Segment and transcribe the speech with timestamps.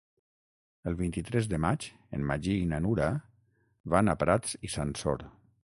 [0.91, 1.85] El vint-i-tres de maig
[2.19, 3.11] en Magí i na Nura
[3.95, 5.31] van a Prats i Sansor.